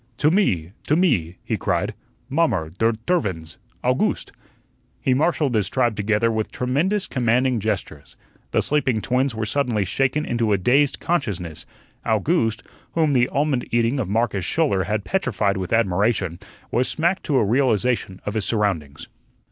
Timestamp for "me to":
0.31-0.95